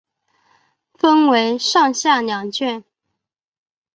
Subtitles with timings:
[0.97, 2.83] 分为上下两卷。